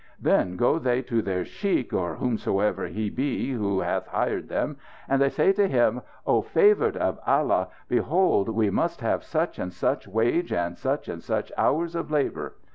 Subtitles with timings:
[0.19, 4.77] Then go they to their sheikh or whomever he be who hath hired them,
[5.07, 9.71] and they say to him: 'Oh, favoured of Allah, behold we must have such and
[9.71, 12.55] such wage and such and such hours of labour!'